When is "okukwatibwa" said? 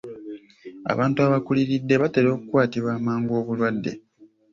2.35-2.91